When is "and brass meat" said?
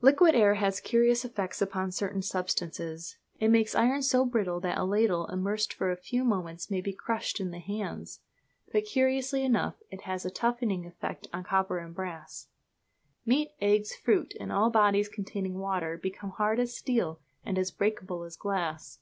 11.76-13.50